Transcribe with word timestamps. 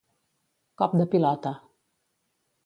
Cop 0.83 0.95
de 1.01 1.07
pilota. 1.11 1.53